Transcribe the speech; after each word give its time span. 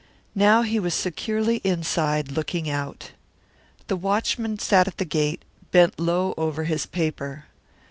Now 0.33 0.63
he 0.63 0.79
was 0.79 0.95
securely 0.95 1.57
inside 1.57 2.31
looking 2.31 2.67
out. 2.67 3.11
The 3.85 3.95
watchman 3.95 4.57
sat 4.57 4.87
at 4.87 4.97
the 4.97 5.05
gate, 5.05 5.43
bent 5.69 5.99
low 5.99 6.33
over 6.39 6.63
his 6.63 6.87
paper. 6.87 7.45